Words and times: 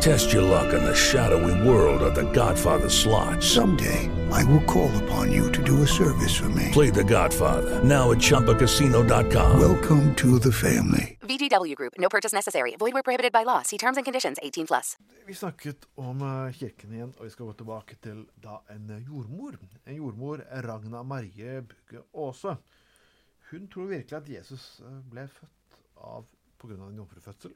Test 0.00 0.32
your 0.32 0.42
luck 0.42 0.72
in 0.72 0.84
the 0.84 0.94
shadowy 0.94 1.68
world 1.68 2.02
of 2.02 2.14
The 2.14 2.30
Godfather 2.32 2.88
slot. 2.88 3.42
Someday, 3.42 4.10
I 4.30 4.44
will 4.44 4.62
call 4.64 4.90
upon 5.04 5.32
you 5.32 5.50
to 5.52 5.62
do 5.62 5.82
a 5.82 5.86
service 5.86 6.34
for 6.36 6.48
me. 6.50 6.70
Play 6.72 6.90
The 6.90 7.04
Godfather 7.04 7.82
now 7.82 8.10
at 8.12 8.18
ChumbaCasino.com. 8.18 9.60
Welcome 9.60 10.14
to 10.16 10.38
the 10.38 10.52
family. 10.52 11.18
VGW 11.22 11.74
Group. 11.74 11.92
No 11.98 12.08
purchase 12.08 12.32
necessary. 12.32 12.76
Void 12.78 12.92
where 12.94 13.02
prohibited 13.02 13.32
by 13.32 13.42
law. 13.44 13.62
See 13.62 13.78
terms 13.78 13.96
and 13.96 14.04
conditions. 14.04 14.38
18 14.42 14.66
plus. 14.66 14.96
Vi 15.26 15.34
snakket 15.34 15.86
om 15.94 16.22
eh, 16.22 16.52
kirken 16.54 16.92
igjen, 16.92 17.12
og 17.18 17.24
vi 17.24 17.30
skal 17.30 17.46
gå 17.46 17.52
tilbake 17.52 17.96
til 18.02 18.24
da 18.42 18.60
en 18.70 19.04
jordmor. 19.08 19.56
En 19.86 19.96
jordmor, 19.96 20.44
Ragna 20.62 21.02
Marie 21.02 21.62
Bugge 21.62 22.04
Aase. 22.14 22.56
Hun 23.50 23.68
tror 23.68 23.86
virkelig 23.86 24.16
at 24.16 24.28
Jesus 24.28 24.80
eh, 24.86 25.00
ble 25.10 25.26
født 25.28 25.80
av 25.96 26.26
pga. 26.60 26.74
en 26.76 26.96
jomfrufødsel, 26.96 27.54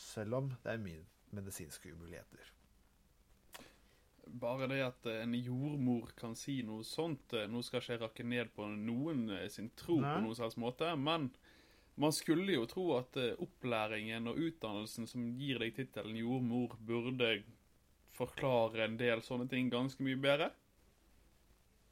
selv 0.00 0.40
om 0.40 0.48
det 0.64 0.72
er 0.72 0.82
mye 0.82 1.04
medisinske 1.36 1.92
umuligheter. 1.92 2.48
Bare 4.40 4.68
det 4.70 4.80
at 4.84 5.06
en 5.10 5.34
jordmor 5.34 6.12
kan 6.18 6.36
si 6.38 6.60
noe 6.62 6.84
sånt 6.86 7.32
eh, 7.34 7.48
Nå 7.50 7.64
skal 7.66 7.80
ikke 7.80 7.94
jeg 7.96 8.02
rakke 8.04 8.26
ned 8.26 8.52
på 8.54 8.68
noen 8.70 9.24
eh, 9.34 9.48
sin 9.50 9.72
tro 9.78 9.96
Nei. 9.98 10.12
på 10.14 10.22
noen 10.22 10.38
slags 10.38 10.58
måte, 10.60 10.90
men 10.94 11.30
man 12.00 12.14
skulle 12.14 12.54
jo 12.54 12.68
tro 12.70 12.84
at 12.98 13.18
eh, 13.18 13.34
opplæringen 13.42 14.30
og 14.30 14.38
utdannelsen 14.38 15.10
som 15.10 15.26
gir 15.38 15.58
deg 15.62 15.74
tittelen 15.76 16.20
jordmor, 16.20 16.76
burde 16.78 17.40
forklare 18.14 18.86
en 18.86 19.00
del 19.00 19.24
sånne 19.24 19.48
ting 19.50 19.70
ganske 19.72 20.04
mye 20.04 20.18
bedre. 20.20 20.50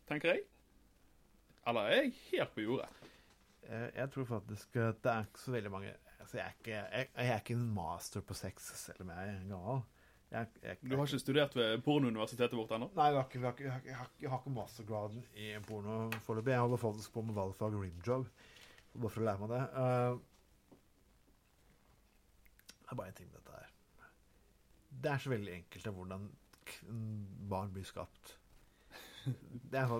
Tenker 0.08 0.36
jeg. 0.36 0.46
Eller 1.68 1.90
er 1.90 2.02
jeg 2.04 2.14
helt 2.30 2.54
på 2.54 2.64
jordet? 2.64 2.88
Jeg 3.68 4.08
tror 4.14 4.24
faktisk 4.30 4.78
at 4.80 5.02
det 5.04 5.12
er 5.12 5.26
ikke 5.26 5.42
så 5.42 5.52
veldig 5.52 5.72
mange 5.74 5.90
altså 6.28 6.36
jeg, 6.36 6.46
er 6.46 6.56
ikke, 6.58 6.70
jeg, 6.98 7.08
jeg 7.16 7.32
er 7.32 7.38
ikke 7.40 7.54
en 7.56 7.68
master 7.72 8.20
på 8.20 8.34
sex, 8.36 8.66
selv 8.76 9.00
om 9.00 9.10
jeg 9.14 9.28
er 9.28 9.44
gammel. 9.48 9.78
Jeg, 10.30 10.46
jeg, 10.62 10.76
Du 10.84 10.96
har 10.96 11.06
ikke 11.06 11.18
studert 11.22 11.54
ved 11.56 11.78
pornouniversitetet 11.86 12.56
vårt 12.58 12.74
ennå? 12.76 12.90
Nei, 12.98 13.06
jeg 13.14 13.16
har 13.16 13.30
ikke, 13.30 13.62
jeg, 13.64 13.72
har 13.72 13.96
har 13.96 14.28
har 14.28 14.42
ikke 14.42 14.52
mastergraden 14.52 15.22
i 15.32 15.54
porno 15.64 16.10
foreløpig. 16.26 16.52
Jeg 16.52 16.60
holder 16.60 16.82
faktisk 16.82 17.12
på 17.14 17.22
med 17.24 17.34
valgfag 17.38 17.78
rimjob, 17.80 18.28
bare 18.98 19.12
for 19.14 19.22
å 19.22 19.28
lære 19.30 19.40
meg 19.40 19.54
det. 19.54 19.62
Eh, 19.84 20.18
det 22.82 22.92
er 22.92 23.00
bare 23.00 23.14
en 23.14 23.18
ting 23.22 23.32
med 23.32 23.40
dette 23.40 23.62
her. 23.62 23.72
Det 24.90 25.12
er 25.14 25.24
så 25.24 25.32
veldig 25.32 25.54
enkelt 25.54 25.88
av 25.88 25.96
hvordan 25.96 26.28
barn 27.48 27.72
blir 27.72 27.88
skapt. 27.88 28.36
Det 29.72 29.80
er 29.80 29.96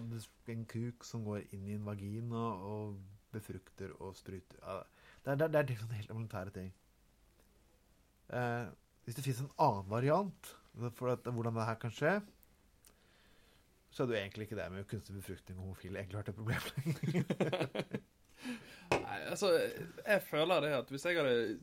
en 0.53 0.69
kuk 0.69 1.09
som 1.09 1.25
går 1.25 1.49
inn 1.57 1.65
i 1.69 1.77
en 1.79 1.89
vagina 1.89 2.45
og 2.69 3.01
befrukter 3.33 3.97
og 3.97 4.13
spruter. 4.17 4.85
Det 5.29 5.35
er, 5.35 5.49
det 5.49 5.59
er, 5.59 5.67
det 5.69 5.75
er 5.75 5.81
sånne 5.83 5.97
helt 5.99 6.13
elementære 6.13 6.53
ting. 6.55 6.69
Eh, 8.33 8.69
hvis 9.05 9.17
det 9.19 9.25
finnes 9.27 9.43
en 9.45 9.51
annen 9.61 9.91
variant 9.91 10.53
for 10.97 11.13
at, 11.13 11.27
hvordan 11.29 11.59
det 11.59 11.67
her 11.69 11.77
kan 11.83 11.93
skje, 11.93 12.13
så 13.93 14.03
er 14.03 14.09
det 14.09 14.15
jo 14.15 14.21
egentlig 14.23 14.47
ikke 14.47 14.57
det 14.57 14.69
med 14.73 14.87
kunstig 14.89 15.17
befruktning 15.19 15.59
og 15.59 15.67
homofile 15.67 16.01
egentlig 16.01 16.21
vært 16.21 16.31
et 16.33 16.39
problem. 16.39 16.65
Nei, 19.05 19.19
altså, 19.29 19.53
jeg 20.07 20.25
føler 20.31 20.65
det 20.65 20.73
at 20.79 20.93
hvis 20.93 21.05
jeg 21.05 21.21
hadde, 21.21 21.59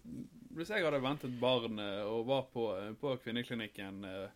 hvis 0.54 0.70
jeg 0.70 0.86
hadde 0.86 1.02
ventet 1.02 1.40
barn 1.42 1.82
eh, 1.82 2.04
og 2.06 2.28
var 2.30 2.46
på, 2.54 2.68
på 3.02 3.16
kvinneklinikken 3.24 4.06
eh, 4.06 4.28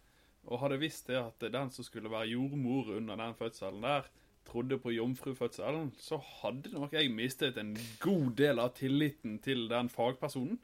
og 0.50 0.64
hadde 0.64 0.82
visst 0.82 1.10
det 1.12 1.20
at 1.22 1.52
den 1.54 1.70
som 1.76 1.86
skulle 1.86 2.10
være 2.10 2.32
jordmor 2.34 2.96
under 2.98 3.20
den 3.20 3.38
fødselen 3.38 3.86
der, 3.86 4.10
trodde 4.50 4.80
på 4.82 4.94
jomfrufødselen, 4.96 5.92
så 6.02 6.20
hadde 6.42 6.74
nok 6.74 6.96
jeg 6.98 7.12
mistet 7.14 7.58
en 7.62 7.76
god 8.02 8.34
del 8.40 8.62
av 8.62 8.74
tilliten 8.78 9.38
til 9.44 9.68
den 9.72 9.92
fagpersonen. 9.94 10.60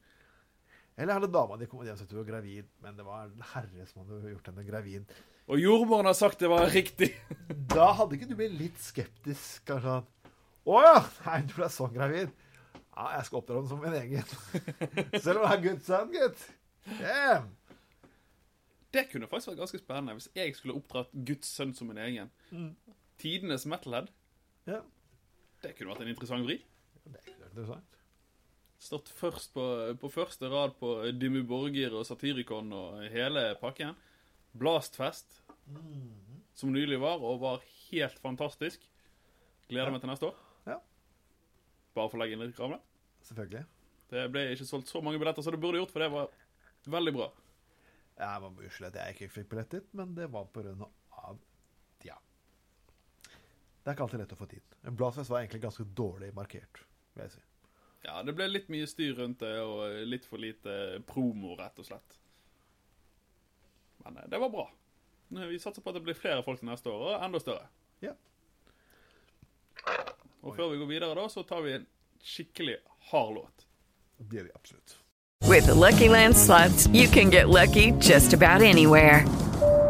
Eller 0.96 1.18
hadde 1.18 1.32
dama 1.32 1.58
di 1.60 1.68
kommet 1.68 1.90
hjem 1.90 2.02
og 2.06 2.12
du 2.12 2.16
var 2.22 2.28
gravid, 2.30 2.68
men 2.84 2.96
det 2.96 3.06
var 3.06 3.26
en 3.28 3.48
herre 3.52 3.88
som 3.90 4.06
hadde 4.06 4.32
gjort 4.32 4.48
henne 4.48 4.64
gravid. 4.68 5.16
Og 5.52 5.60
jordmoren 5.60 6.08
har 6.08 6.16
sagt 6.18 6.42
det 6.42 6.50
var 6.50 6.72
riktig. 6.72 7.12
Da 7.76 7.90
hadde 7.98 8.16
ikke 8.16 8.30
du 8.30 8.38
blitt 8.40 8.56
litt 8.56 8.80
skeptisk, 8.80 9.66
kanskje? 9.68 10.00
Å 10.66 10.82
ja! 10.82 10.96
Nei, 11.26 11.42
du 11.46 11.58
ble 11.58 11.68
sånn 11.70 11.94
gravid. 11.94 12.32
Ja, 12.96 13.10
jeg 13.18 13.28
skal 13.28 13.42
oppdra 13.42 13.60
den 13.60 13.68
som 13.68 13.84
min 13.84 13.98
egen. 14.00 14.24
Selv 15.26 15.42
om 15.42 15.44
det 15.44 15.52
er 15.52 15.64
Guds 15.66 15.90
sønn, 15.90 16.14
gutt. 16.16 16.46
Yeah. 17.02 17.44
Det 18.96 19.10
kunne 19.12 19.28
faktisk 19.28 19.52
vært 19.52 19.62
ganske 19.66 19.82
spennende 19.82 20.16
hvis 20.16 20.30
jeg 20.38 20.56
skulle 20.56 20.78
oppdratt 20.80 21.12
Guds 21.28 21.52
sønn 21.52 21.74
som 21.76 21.92
min 21.92 22.00
egen. 22.00 22.32
Tidenes 23.22 23.66
metalhead. 23.70 24.10
Ja. 24.70 24.82
Det 25.64 25.76
kunne 25.76 25.94
vært 25.94 26.06
en 26.06 26.12
interessant 26.12 26.48
vri. 26.48 26.60
Det 27.06 27.20
er 27.20 27.30
ikke 27.32 27.50
interessant. 27.50 28.00
Stått 28.86 29.10
først 29.18 29.54
på, 29.56 29.64
på 30.02 30.12
første 30.14 30.50
rad 30.52 30.76
på 30.80 30.92
Dimmu 31.16 31.46
Borgir 31.48 31.96
og 31.96 32.06
Satyricon 32.06 32.74
og 32.76 33.06
hele 33.14 33.48
pakken. 33.62 33.96
Blastfest, 34.56 35.40
som 36.56 36.74
nylig 36.74 37.00
var, 37.02 37.24
og 37.24 37.42
var 37.42 37.64
helt 37.88 38.20
fantastisk. 38.24 38.84
Gleder 39.70 39.94
meg 39.94 40.04
til 40.04 40.12
neste 40.12 40.30
år. 40.30 40.44
Ja. 40.68 40.78
Bare 41.96 42.12
for 42.12 42.20
å 42.20 42.22
legge 42.22 42.38
inn 42.38 42.44
litt 42.44 42.54
reklame. 42.54 42.78
Selvfølgelig. 43.26 43.64
Det 44.12 44.28
ble 44.32 44.44
ikke 44.54 44.68
solgt 44.70 44.92
så 44.92 45.02
mange 45.02 45.20
billetter 45.22 45.46
som 45.46 45.56
det 45.56 45.62
burde 45.64 45.82
gjort, 45.82 45.94
for 45.96 46.06
det 46.06 46.12
var 46.14 46.30
veldig 46.94 47.16
bra. 47.16 47.32
Jeg 48.16 48.44
unnskylde 48.48 48.92
at 48.92 49.00
jeg 49.02 49.16
ikke 49.16 49.34
fikk 49.40 49.50
billett 49.52 49.74
dit, 49.74 49.88
men 49.98 50.14
det 50.16 50.30
var 50.32 50.48
ja. 50.54 50.92
Det 53.86 53.92
er 53.92 53.98
ikke 54.00 54.06
alltid 54.08 54.22
lett 54.24 54.32
å 54.34 54.38
få 54.40 54.46
tid. 54.50 54.78
Blastfest 54.98 55.30
var 55.30 55.44
egentlig 55.44 55.60
ganske 55.62 55.84
dårlig 55.94 56.32
markert, 56.34 56.80
vil 57.14 57.28
jeg 57.28 57.36
si. 57.36 57.44
Ja, 58.08 58.24
det 58.26 58.34
ble 58.34 58.48
litt 58.50 58.72
mye 58.74 58.88
styr 58.90 59.14
rundt 59.20 59.44
det, 59.44 59.52
og 59.62 60.00
litt 60.10 60.26
for 60.26 60.42
lite 60.42 61.04
promo, 61.06 61.54
rett 61.60 61.78
og 61.84 61.86
slett. 61.86 62.18
Men 64.02 64.18
eh, 64.18 64.26
det 64.34 64.42
var 64.42 64.50
bra. 64.50 64.66
Vi 65.30 65.62
satser 65.62 65.86
på 65.86 65.94
at 65.94 66.00
det 66.00 66.04
blir 66.08 66.18
flere 66.18 66.42
folk 66.46 66.64
til 66.64 66.72
neste 66.72 66.90
år, 66.90 67.06
og 67.12 67.28
enda 67.30 67.42
større. 67.46 67.70
Ja. 68.02 68.18
Og 70.42 70.58
før 70.58 70.74
vi 70.74 70.82
går 70.82 70.90
videre, 70.90 71.14
da, 71.22 71.30
så 71.30 71.46
tar 71.46 71.62
vi 71.66 71.78
en 71.78 71.90
skikkelig 72.26 72.80
hard 73.12 73.36
låt. 73.38 73.68
Det 74.18 74.40
gjør 74.40 74.50
vi 74.50 74.56
absolutt. 74.58 74.98
With 75.46 75.70
the 75.70 75.78
Lucky 75.78 76.10
Land 76.10 76.34
slots, 76.36 76.88
you 76.88 77.08
can 77.08 77.30
get 77.30 77.50
lucky 77.50 77.94
just 78.02 78.34
about 78.34 78.66
anywhere. 78.66 79.45